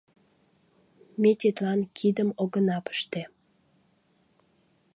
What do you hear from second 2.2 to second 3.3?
огына пыште!